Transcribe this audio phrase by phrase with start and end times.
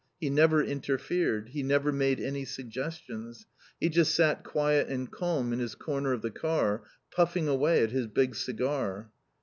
[0.19, 1.49] He never interfered.
[1.49, 3.45] He never made any suggestions.
[3.79, 7.91] He just sat quiet and calm in his corner of the car, puffing away at
[7.91, 9.11] his big cigar.